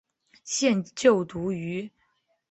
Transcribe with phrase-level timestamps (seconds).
[0.43, 1.91] 现就读于。